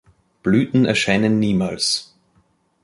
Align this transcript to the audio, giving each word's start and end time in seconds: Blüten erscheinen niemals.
Blüten 0.41 0.85
erscheinen 0.85 1.37
niemals. 1.37 2.15